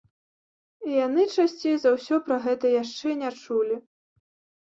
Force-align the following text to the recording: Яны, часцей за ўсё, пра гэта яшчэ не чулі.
Яны, 1.05 1.25
часцей 1.35 1.75
за 1.83 1.91
ўсё, 1.97 2.15
пра 2.29 2.37
гэта 2.45 2.65
яшчэ 2.81 3.13
не 3.21 3.29
чулі. 3.41 3.75